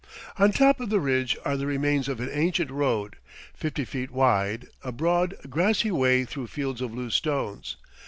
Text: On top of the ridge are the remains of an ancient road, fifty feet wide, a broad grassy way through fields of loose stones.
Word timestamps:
On 0.39 0.51
top 0.51 0.79
of 0.79 0.89
the 0.89 0.99
ridge 0.99 1.37
are 1.45 1.55
the 1.55 1.67
remains 1.67 2.07
of 2.09 2.19
an 2.19 2.27
ancient 2.33 2.71
road, 2.71 3.17
fifty 3.53 3.85
feet 3.85 4.09
wide, 4.09 4.65
a 4.83 4.91
broad 4.91 5.35
grassy 5.47 5.91
way 5.91 6.25
through 6.25 6.47
fields 6.47 6.81
of 6.81 6.91
loose 6.91 7.13
stones. 7.13 7.75